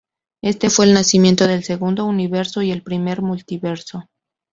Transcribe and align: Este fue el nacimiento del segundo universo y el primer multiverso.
Este 0.41 0.71
fue 0.71 0.85
el 0.87 0.95
nacimiento 0.95 1.45
del 1.47 1.63
segundo 1.63 2.05
universo 2.05 2.63
y 2.63 2.71
el 2.71 2.81
primer 2.81 3.21
multiverso. 3.21 4.09